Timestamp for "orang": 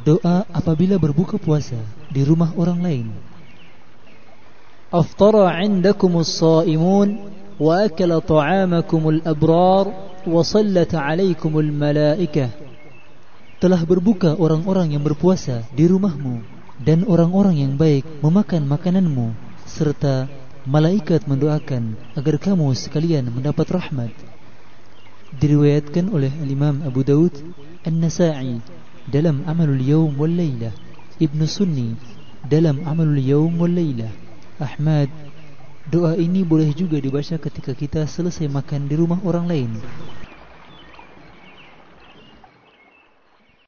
2.56-2.80, 39.26-39.48